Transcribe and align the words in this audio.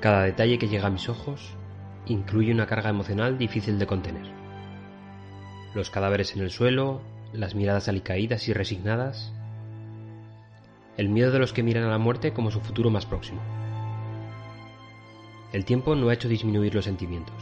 Cada 0.00 0.22
detalle 0.22 0.58
que 0.58 0.68
llega 0.68 0.86
a 0.86 0.90
mis 0.90 1.08
ojos 1.08 1.56
incluye 2.06 2.52
una 2.52 2.66
carga 2.66 2.90
emocional 2.90 3.36
difícil 3.36 3.78
de 3.78 3.86
contener. 3.86 4.26
Los 5.74 5.90
cadáveres 5.90 6.36
en 6.36 6.42
el 6.42 6.50
suelo, 6.50 7.02
las 7.32 7.54
miradas 7.54 7.88
alicaídas 7.88 8.48
y 8.48 8.52
resignadas, 8.52 9.32
el 10.96 11.08
miedo 11.08 11.32
de 11.32 11.40
los 11.40 11.52
que 11.52 11.62
miran 11.62 11.84
a 11.84 11.90
la 11.90 11.98
muerte 11.98 12.32
como 12.32 12.50
su 12.50 12.60
futuro 12.60 12.90
más 12.90 13.06
próximo. 13.06 13.40
El 15.52 15.64
tiempo 15.64 15.94
no 15.94 16.08
ha 16.08 16.14
hecho 16.14 16.28
disminuir 16.28 16.74
los 16.74 16.84
sentimientos. 16.84 17.36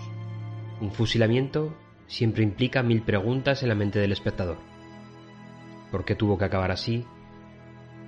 Un 0.80 0.93
fusilamiento 0.93 1.75
siempre 2.07 2.43
implica 2.43 2.82
mil 2.82 3.02
preguntas 3.02 3.62
en 3.62 3.68
la 3.68 3.75
mente 3.75 3.98
del 3.98 4.12
espectador. 4.12 4.59
¿Por 5.91 6.04
qué 6.04 6.14
tuvo 6.14 6.38
que 6.38 6.45
acabar 6.45 6.70
así? 6.70 7.04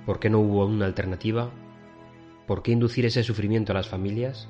¿Por 0.05 0.19
qué 0.19 0.29
no 0.29 0.39
hubo 0.39 0.65
una 0.65 0.85
alternativa? 0.85 1.51
¿Por 2.49 2.63
qué 2.63 2.71
inducir 2.71 3.05
ese 3.05 3.21
sufrimiento 3.21 3.73
a 3.73 3.75
las 3.75 3.89
familias? 3.89 4.49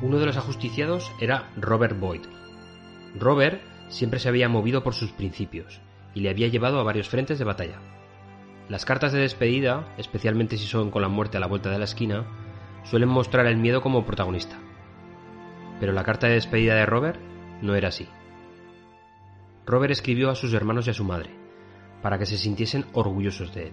Uno 0.00 0.20
de 0.20 0.26
los 0.26 0.36
ajusticiados 0.36 1.10
era 1.20 1.50
Robert 1.56 1.98
Boyd. 1.98 2.20
Robert 3.18 3.60
siempre 3.88 4.20
se 4.20 4.28
había 4.28 4.48
movido 4.48 4.84
por 4.84 4.94
sus 4.94 5.10
principios 5.10 5.80
y 6.14 6.20
le 6.20 6.30
había 6.30 6.46
llevado 6.46 6.78
a 6.78 6.84
varios 6.84 7.08
frentes 7.08 7.40
de 7.40 7.44
batalla. 7.44 7.80
Las 8.68 8.84
cartas 8.84 9.10
de 9.10 9.18
despedida, 9.18 9.92
especialmente 9.98 10.56
si 10.56 10.66
son 10.66 10.92
con 10.92 11.02
la 11.02 11.08
muerte 11.08 11.36
a 11.36 11.40
la 11.40 11.48
vuelta 11.48 11.68
de 11.68 11.78
la 11.80 11.84
esquina, 11.86 12.24
suelen 12.84 13.08
mostrar 13.08 13.46
el 13.46 13.56
miedo 13.56 13.82
como 13.82 14.06
protagonista. 14.06 14.56
Pero 15.80 15.92
la 15.92 16.04
carta 16.04 16.28
de 16.28 16.34
despedida 16.34 16.76
de 16.76 16.86
Robert 16.86 17.18
no 17.60 17.74
era 17.74 17.88
así. 17.88 18.06
Robert 19.66 19.90
escribió 19.90 20.30
a 20.30 20.36
sus 20.36 20.54
hermanos 20.54 20.86
y 20.86 20.90
a 20.90 20.94
su 20.94 21.02
madre, 21.02 21.30
para 22.02 22.18
que 22.20 22.26
se 22.26 22.38
sintiesen 22.38 22.86
orgullosos 22.92 23.52
de 23.52 23.66
él, 23.66 23.72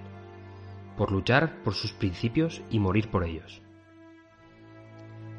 por 0.98 1.12
luchar 1.12 1.62
por 1.64 1.74
sus 1.74 1.94
principios 1.94 2.62
y 2.70 2.80
morir 2.80 3.10
por 3.10 3.24
ellos. 3.24 3.62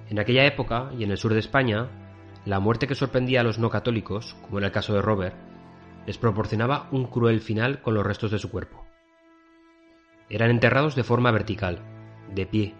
En 0.09 0.19
aquella 0.19 0.47
época, 0.47 0.91
y 0.97 1.05
en 1.05 1.11
el 1.11 1.19
sur 1.19 1.35
de 1.35 1.41
España, 1.41 1.89
la 2.47 2.61
muerte 2.61 2.87
que 2.87 2.95
sorprendía 2.95 3.41
a 3.41 3.45
los 3.45 3.59
no 3.59 3.69
católicos, 3.69 4.37
como 4.43 4.59
era 4.59 4.69
el 4.69 4.73
caso 4.73 4.95
de 4.95 5.03
Robert, 5.03 5.37
les 6.07 6.17
proporcionaba 6.17 6.89
un 6.93 7.07
cruel 7.07 7.41
final 7.41 7.83
con 7.83 7.93
los 7.95 8.07
restos 8.07 8.31
de 8.31 8.39
su 8.39 8.51
cuerpo. 8.51 8.87
Eran 10.31 10.51
enterrados 10.51 10.95
de 10.95 11.05
forma 11.05 11.31
vertical, 11.31 11.81
de 12.35 12.47
pie, 12.47 12.75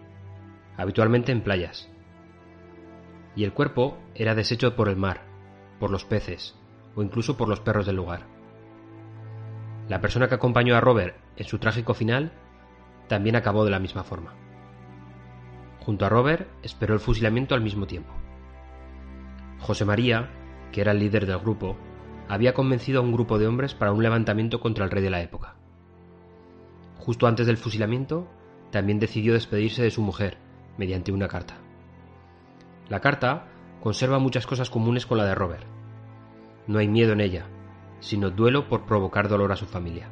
habitualmente 0.77 1.31
en 1.31 1.41
playas. 1.41 1.91
Y 3.35 3.43
el 3.43 3.53
cuerpo 3.53 3.99
era 4.15 4.33
deshecho 4.33 4.75
por 4.75 4.89
el 4.89 4.95
mar, 4.95 5.25
por 5.79 5.91
los 5.91 6.05
peces 6.05 6.55
o 6.95 7.03
incluso 7.03 7.37
por 7.37 7.47
los 7.47 7.59
perros 7.59 7.85
del 7.85 7.97
lugar. 7.97 8.25
La 9.87 10.01
persona 10.01 10.27
que 10.27 10.35
acompañó 10.35 10.75
a 10.75 10.81
Robert 10.81 11.15
en 11.37 11.45
su 11.45 11.59
trágico 11.59 11.93
final 11.93 12.31
también 13.09 13.35
acabó 13.35 13.65
de 13.65 13.71
la 13.71 13.79
misma 13.79 14.05
forma. 14.05 14.33
Junto 15.81 16.05
a 16.05 16.09
Robert 16.09 16.47
esperó 16.63 16.93
el 16.93 17.01
fusilamiento 17.01 17.55
al 17.55 17.61
mismo 17.61 17.87
tiempo. 17.87 18.13
José 19.59 19.83
María, 19.83 20.29
que 20.71 20.79
era 20.79 20.93
el 20.93 20.99
líder 20.99 21.25
del 21.25 21.39
grupo, 21.39 21.75
había 22.29 22.53
convencido 22.53 22.99
a 22.99 23.03
un 23.03 23.11
grupo 23.11 23.37
de 23.37 23.47
hombres 23.47 23.73
para 23.73 23.91
un 23.91 24.03
levantamiento 24.03 24.61
contra 24.61 24.85
el 24.85 24.91
rey 24.91 25.03
de 25.03 25.09
la 25.09 25.21
época. 25.21 25.55
Justo 26.99 27.27
antes 27.27 27.47
del 27.47 27.57
fusilamiento, 27.57 28.27
también 28.71 28.99
decidió 28.99 29.33
despedirse 29.33 29.81
de 29.81 29.91
su 29.91 30.01
mujer 30.01 30.37
mediante 30.77 31.11
una 31.11 31.27
carta. 31.27 31.57
La 32.87 32.99
carta 33.01 33.47
conserva 33.81 34.19
muchas 34.19 34.45
cosas 34.45 34.69
comunes 34.69 35.05
con 35.05 35.17
la 35.17 35.25
de 35.25 35.35
Robert. 35.35 35.65
No 36.67 36.77
hay 36.77 36.87
miedo 36.87 37.13
en 37.13 37.21
ella, 37.21 37.47
sino 37.99 38.29
duelo 38.29 38.69
por 38.69 38.85
provocar 38.85 39.27
dolor 39.27 39.51
a 39.51 39.55
su 39.55 39.65
familia. 39.65 40.09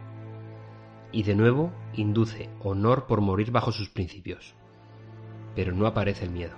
Y 1.11 1.23
de 1.23 1.35
nuevo 1.35 1.71
induce 1.93 2.49
honor 2.61 3.07
por 3.07 3.21
morir 3.21 3.51
bajo 3.51 3.71
sus 3.71 3.89
principios. 3.89 4.55
Pero 5.55 5.73
no 5.73 5.87
aparece 5.87 6.25
el 6.25 6.31
miedo. 6.31 6.55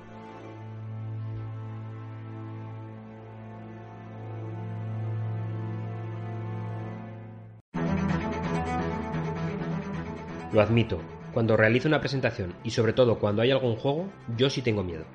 Lo 10.51 10.61
admito, 10.61 10.99
cuando 11.31 11.55
realizo 11.55 11.88
una 11.88 11.99
presentación 11.99 12.55
y 12.63 12.71
sobre 12.71 12.93
todo 12.93 13.19
cuando 13.19 13.43
hay 13.43 13.51
algún 13.51 13.75
juego, 13.75 14.09
yo 14.35 14.49
sí 14.49 14.63
tengo 14.63 14.83
miedo. 14.83 15.05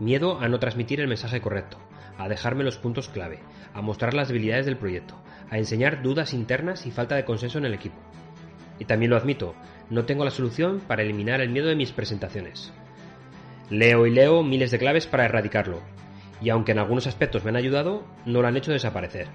Miedo 0.00 0.40
a 0.40 0.48
no 0.48 0.58
transmitir 0.58 0.98
el 1.00 1.08
mensaje 1.08 1.42
correcto, 1.42 1.76
a 2.16 2.26
dejarme 2.26 2.64
los 2.64 2.78
puntos 2.78 3.10
clave, 3.10 3.40
a 3.74 3.82
mostrar 3.82 4.14
las 4.14 4.28
debilidades 4.28 4.64
del 4.64 4.78
proyecto, 4.78 5.14
a 5.50 5.58
enseñar 5.58 6.02
dudas 6.02 6.32
internas 6.32 6.86
y 6.86 6.90
falta 6.90 7.16
de 7.16 7.26
consenso 7.26 7.58
en 7.58 7.66
el 7.66 7.74
equipo. 7.74 7.96
Y 8.78 8.84
también 8.84 9.10
lo 9.10 9.16
admito, 9.16 9.54
no 9.90 10.04
tengo 10.04 10.24
la 10.24 10.30
solución 10.30 10.80
para 10.80 11.02
eliminar 11.02 11.40
el 11.40 11.50
miedo 11.50 11.68
de 11.68 11.76
mis 11.76 11.92
presentaciones. 11.92 12.72
Leo 13.70 14.06
y 14.06 14.10
leo 14.10 14.42
miles 14.42 14.70
de 14.70 14.78
claves 14.78 15.06
para 15.06 15.24
erradicarlo, 15.24 15.80
y 16.40 16.50
aunque 16.50 16.72
en 16.72 16.78
algunos 16.78 17.06
aspectos 17.06 17.44
me 17.44 17.50
han 17.50 17.56
ayudado, 17.56 18.04
no 18.26 18.42
lo 18.42 18.48
han 18.48 18.56
hecho 18.56 18.72
desaparecer. 18.72 19.28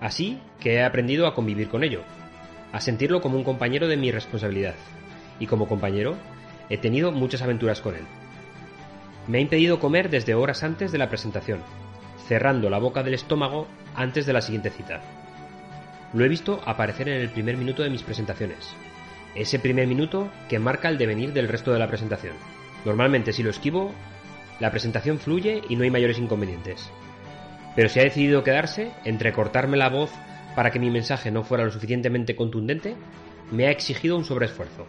Así 0.00 0.40
que 0.60 0.74
he 0.74 0.82
aprendido 0.82 1.26
a 1.26 1.34
convivir 1.34 1.68
con 1.68 1.84
ello, 1.84 2.02
a 2.72 2.80
sentirlo 2.80 3.20
como 3.20 3.36
un 3.36 3.44
compañero 3.44 3.88
de 3.88 3.96
mi 3.96 4.10
responsabilidad. 4.12 4.74
Y 5.38 5.46
como 5.46 5.68
compañero, 5.68 6.16
he 6.68 6.78
tenido 6.78 7.12
muchas 7.12 7.42
aventuras 7.42 7.80
con 7.80 7.96
él. 7.96 8.04
Me 9.26 9.38
ha 9.38 9.40
impedido 9.40 9.80
comer 9.80 10.08
desde 10.08 10.34
horas 10.34 10.62
antes 10.62 10.92
de 10.92 10.98
la 10.98 11.08
presentación, 11.08 11.60
cerrando 12.28 12.70
la 12.70 12.78
boca 12.78 13.02
del 13.02 13.14
estómago 13.14 13.66
antes 13.94 14.24
de 14.24 14.32
la 14.32 14.40
siguiente 14.40 14.70
cita. 14.70 15.02
Lo 16.12 16.24
he 16.24 16.28
visto 16.28 16.60
aparecer 16.66 17.08
en 17.08 17.20
el 17.20 17.30
primer 17.30 17.56
minuto 17.56 17.82
de 17.82 17.90
mis 17.90 18.02
presentaciones. 18.02 18.74
Ese 19.34 19.60
primer 19.60 19.86
minuto 19.86 20.30
que 20.48 20.58
marca 20.58 20.88
el 20.88 20.98
devenir 20.98 21.32
del 21.32 21.48
resto 21.48 21.72
de 21.72 21.78
la 21.78 21.86
presentación. 21.86 22.34
Normalmente 22.84 23.32
si 23.32 23.42
lo 23.42 23.50
esquivo, 23.50 23.92
la 24.58 24.70
presentación 24.70 25.20
fluye 25.20 25.62
y 25.68 25.76
no 25.76 25.84
hay 25.84 25.90
mayores 25.90 26.18
inconvenientes. 26.18 26.90
Pero 27.76 27.88
si 27.88 28.00
ha 28.00 28.04
decidido 28.04 28.42
quedarse, 28.42 28.90
entre 29.04 29.32
cortarme 29.32 29.76
la 29.76 29.88
voz 29.88 30.10
para 30.56 30.72
que 30.72 30.80
mi 30.80 30.90
mensaje 30.90 31.30
no 31.30 31.44
fuera 31.44 31.64
lo 31.64 31.70
suficientemente 31.70 32.34
contundente, 32.34 32.96
me 33.52 33.66
ha 33.66 33.70
exigido 33.70 34.16
un 34.16 34.24
sobreesfuerzo. 34.24 34.86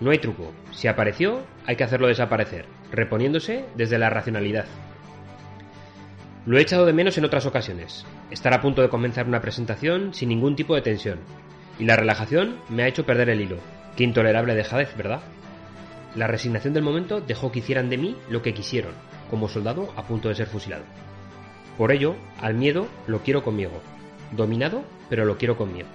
No 0.00 0.10
hay 0.10 0.18
truco, 0.18 0.52
si 0.72 0.88
apareció, 0.88 1.42
hay 1.66 1.76
que 1.76 1.84
hacerlo 1.84 2.06
desaparecer, 2.06 2.66
reponiéndose 2.92 3.64
desde 3.74 3.98
la 3.98 4.10
racionalidad. 4.10 4.66
Lo 6.48 6.56
he 6.56 6.62
echado 6.62 6.86
de 6.86 6.94
menos 6.94 7.18
en 7.18 7.26
otras 7.26 7.44
ocasiones, 7.44 8.06
estar 8.30 8.54
a 8.54 8.62
punto 8.62 8.80
de 8.80 8.88
comenzar 8.88 9.26
una 9.26 9.42
presentación 9.42 10.14
sin 10.14 10.30
ningún 10.30 10.56
tipo 10.56 10.74
de 10.74 10.80
tensión, 10.80 11.18
y 11.78 11.84
la 11.84 11.94
relajación 11.94 12.56
me 12.70 12.84
ha 12.84 12.88
hecho 12.88 13.04
perder 13.04 13.28
el 13.28 13.42
hilo. 13.42 13.58
Qué 13.98 14.04
intolerable 14.04 14.54
dejadez, 14.54 14.96
¿verdad? 14.96 15.20
La 16.16 16.26
resignación 16.26 16.72
del 16.72 16.82
momento 16.82 17.20
dejó 17.20 17.52
que 17.52 17.58
hicieran 17.58 17.90
de 17.90 17.98
mí 17.98 18.16
lo 18.30 18.40
que 18.40 18.54
quisieron, 18.54 18.92
como 19.28 19.46
soldado 19.46 19.92
a 19.94 20.04
punto 20.04 20.30
de 20.30 20.36
ser 20.36 20.46
fusilado. 20.46 20.84
Por 21.76 21.92
ello, 21.92 22.16
al 22.40 22.54
miedo 22.54 22.88
lo 23.06 23.18
quiero 23.18 23.42
conmigo, 23.42 23.82
dominado, 24.32 24.84
pero 25.10 25.26
lo 25.26 25.36
quiero 25.36 25.58
conmigo. 25.58 25.88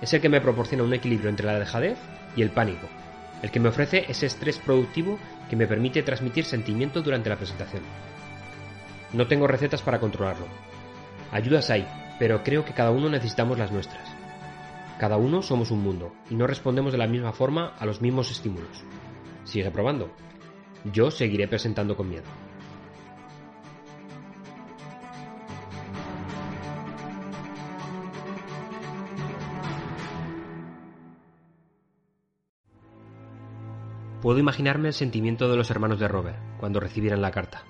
Es 0.00 0.14
el 0.14 0.22
que 0.22 0.30
me 0.30 0.40
proporciona 0.40 0.84
un 0.84 0.94
equilibrio 0.94 1.28
entre 1.28 1.44
la 1.44 1.58
dejadez 1.58 1.98
y 2.34 2.40
el 2.40 2.48
pánico, 2.48 2.88
el 3.42 3.50
que 3.50 3.60
me 3.60 3.68
ofrece 3.68 4.06
ese 4.08 4.24
estrés 4.24 4.56
productivo 4.56 5.18
que 5.50 5.56
me 5.56 5.66
permite 5.66 6.02
transmitir 6.02 6.46
sentimiento 6.46 7.02
durante 7.02 7.28
la 7.28 7.36
presentación. 7.36 7.82
No 9.12 9.26
tengo 9.26 9.46
recetas 9.46 9.82
para 9.82 10.00
controlarlo. 10.00 10.46
Ayudas 11.32 11.70
hay, 11.70 11.86
pero 12.18 12.42
creo 12.42 12.64
que 12.64 12.74
cada 12.74 12.90
uno 12.90 13.08
necesitamos 13.08 13.58
las 13.58 13.72
nuestras. 13.72 14.06
Cada 14.98 15.16
uno 15.16 15.42
somos 15.42 15.70
un 15.70 15.82
mundo 15.82 16.12
y 16.28 16.34
no 16.34 16.46
respondemos 16.46 16.92
de 16.92 16.98
la 16.98 17.06
misma 17.06 17.32
forma 17.32 17.74
a 17.78 17.86
los 17.86 18.02
mismos 18.02 18.30
estímulos. 18.30 18.84
Sigue 19.44 19.70
probando. 19.70 20.10
Yo 20.92 21.10
seguiré 21.10 21.48
presentando 21.48 21.96
con 21.96 22.08
miedo. 22.08 22.24
Puedo 34.20 34.40
imaginarme 34.40 34.88
el 34.88 34.94
sentimiento 34.94 35.48
de 35.48 35.56
los 35.56 35.70
hermanos 35.70 36.00
de 36.00 36.08
Robert 36.08 36.38
cuando 36.58 36.80
recibieran 36.80 37.22
la 37.22 37.30
carta, 37.30 37.62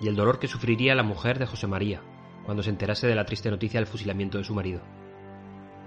y 0.00 0.08
el 0.08 0.16
dolor 0.16 0.38
que 0.38 0.48
sufriría 0.48 0.94
la 0.94 1.02
mujer 1.02 1.38
de 1.38 1.46
José 1.46 1.66
María 1.66 2.02
cuando 2.44 2.62
se 2.62 2.70
enterase 2.70 3.06
de 3.06 3.14
la 3.14 3.26
triste 3.26 3.50
noticia 3.50 3.80
del 3.80 3.86
fusilamiento 3.86 4.38
de 4.38 4.44
su 4.44 4.54
marido. 4.54 4.80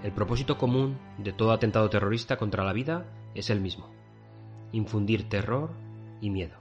El 0.02 0.12
propósito 0.12 0.56
común 0.56 0.98
de 1.18 1.32
todo 1.32 1.52
atentado 1.52 1.90
terrorista 1.90 2.36
contra 2.36 2.64
la 2.64 2.72
vida 2.72 3.06
es 3.34 3.50
el 3.50 3.60
mismo, 3.60 3.90
infundir 4.72 5.28
terror 5.28 5.72
y 6.20 6.30
miedo. 6.30 6.56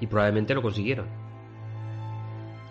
Y 0.00 0.06
probablemente 0.06 0.54
lo 0.54 0.62
consiguieron. 0.62 1.06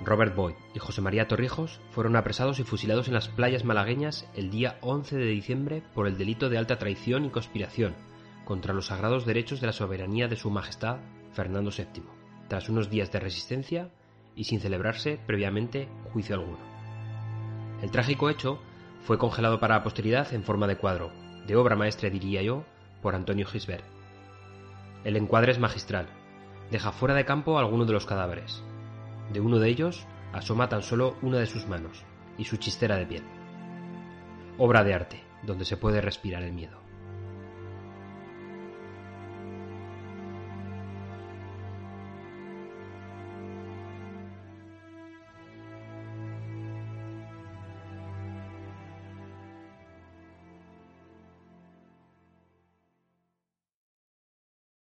Robert 0.04 0.36
Boyd 0.36 0.56
y 0.74 0.80
José 0.80 1.02
María 1.02 1.28
Torrijos 1.28 1.80
fueron 1.92 2.16
apresados 2.16 2.60
y 2.60 2.64
fusilados 2.64 3.08
en 3.08 3.14
las 3.14 3.30
playas 3.30 3.64
malagueñas 3.64 4.28
el 4.36 4.50
día 4.50 4.80
11 4.82 5.16
de 5.16 5.26
diciembre 5.26 5.84
por 5.94 6.08
el 6.08 6.18
delito 6.18 6.50
de 6.50 6.58
alta 6.58 6.80
traición 6.80 7.26
y 7.26 7.30
conspiración 7.30 7.96
contra 8.44 8.74
los 8.74 8.88
sagrados 8.88 9.26
derechos 9.26 9.62
de 9.62 9.68
la 9.68 9.74
soberanía 9.74 10.28
de 10.28 10.36
Su 10.36 10.50
Majestad 10.50 10.98
Fernando 11.34 11.70
VII, 11.70 12.04
tras 12.52 12.68
unos 12.68 12.90
días 12.90 13.10
de 13.14 13.22
resistencia 13.22 13.88
y 14.36 14.44
sin 14.44 14.60
celebrarse 14.60 15.18
previamente 15.26 15.88
juicio 16.12 16.36
alguno. 16.36 16.60
El 17.82 17.92
trágico 17.92 18.30
hecho 18.30 18.60
fue 19.04 19.18
congelado 19.18 19.62
para 19.62 19.76
la 19.76 19.84
posteridad 19.84 20.34
en 20.34 20.44
forma 20.44 20.68
de 20.68 20.76
cuadro, 20.76 21.14
de 21.48 21.56
obra 21.56 21.78
maestra 21.78 22.10
diría 22.10 22.42
yo, 22.42 22.66
por 23.02 23.16
Antonio 23.16 23.48
Gisbert. 23.48 23.86
El 25.06 25.16
encuadre 25.16 25.54
es 25.54 25.60
magistral, 25.60 26.08
deja 26.72 26.92
fuera 26.92 27.16
de 27.16 27.24
campo 27.24 27.58
alguno 27.58 27.86
de 27.86 27.94
los 27.94 28.06
cadáveres. 28.06 28.62
De 29.32 29.40
uno 29.40 29.58
de 29.58 29.70
ellos 29.70 30.06
asoma 30.34 30.68
tan 30.68 30.84
solo 30.84 31.16
una 31.22 31.38
de 31.38 31.46
sus 31.46 31.70
manos 31.70 32.04
y 32.38 32.44
su 32.44 32.58
chistera 32.58 32.98
de 32.98 33.06
piel. 33.06 33.24
Obra 34.58 34.84
de 34.84 34.94
arte, 34.94 35.24
donde 35.44 35.64
se 35.64 35.78
puede 35.78 36.02
respirar 36.02 36.44
el 36.44 36.52
miedo. 36.52 36.82